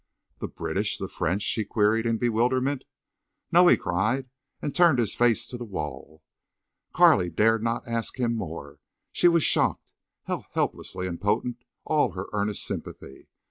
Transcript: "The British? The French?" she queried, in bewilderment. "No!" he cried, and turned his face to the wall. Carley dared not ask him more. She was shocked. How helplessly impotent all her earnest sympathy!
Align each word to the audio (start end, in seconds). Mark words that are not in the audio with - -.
"The 0.39 0.47
British? 0.47 0.97
The 0.97 1.07
French?" 1.07 1.43
she 1.43 1.63
queried, 1.63 2.07
in 2.07 2.17
bewilderment. 2.17 2.85
"No!" 3.51 3.67
he 3.67 3.77
cried, 3.77 4.31
and 4.59 4.73
turned 4.73 4.97
his 4.97 5.13
face 5.13 5.45
to 5.45 5.59
the 5.59 5.63
wall. 5.63 6.23
Carley 6.91 7.29
dared 7.29 7.61
not 7.61 7.87
ask 7.87 8.19
him 8.19 8.33
more. 8.35 8.79
She 9.11 9.27
was 9.27 9.43
shocked. 9.43 9.91
How 10.23 10.47
helplessly 10.53 11.05
impotent 11.05 11.57
all 11.85 12.13
her 12.13 12.25
earnest 12.33 12.63
sympathy! 12.65 13.27